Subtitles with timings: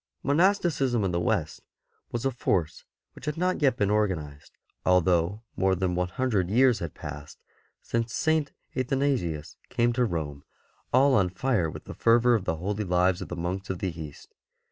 [0.23, 1.61] Monasticism in the West
[2.11, 6.79] was a force which had not yet been organized, although more than one hundred years
[6.79, 7.37] had passed
[7.83, 8.51] since St.
[8.75, 10.43] Athanasius came to Rome
[10.91, 13.91] all on fire with the fervour of the holy lives of the monks of the
[13.95, 14.33] East.